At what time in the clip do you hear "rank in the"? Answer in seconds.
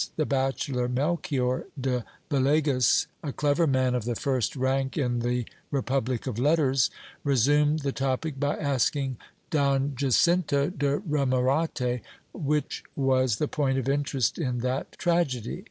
4.55-5.45